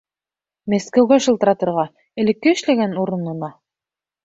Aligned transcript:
Мәскәүгә 0.73 1.19
шылтыратырға, 1.25 1.85
элекке 2.23 2.55
эшләгән 2.55 2.99
урынына? 3.05 3.55